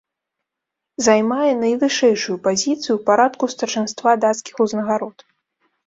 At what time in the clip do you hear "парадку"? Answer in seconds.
3.13-3.43